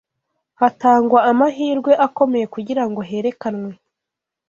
hatangwa 0.59 1.19
amahirwe 1.31 1.91
akomeye 2.07 2.45
kugira 2.53 2.83
ngo 2.89 3.01
herekanwe 3.09 3.73